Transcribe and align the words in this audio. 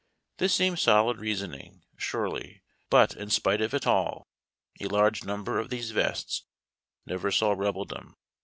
This 0.37 0.55
seemed 0.55 0.79
solid 0.79 1.19
reasoning, 1.19 1.83
surely; 1.95 2.63
but, 2.89 3.15
in 3.15 3.29
spite 3.29 3.61
of 3.61 3.75
it 3.75 3.85
all, 3.85 4.25
a 4.79 4.87
large 4.87 5.23
number 5.23 5.59
of 5.59 5.69
these 5.69 5.91
vests 5.91 6.47
never 7.05 7.29
saw 7.29 7.51
Rebeldom. 7.51 8.15